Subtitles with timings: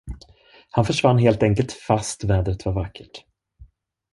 [0.71, 3.25] Han försvann helt enkelt, fast vädret var vackert.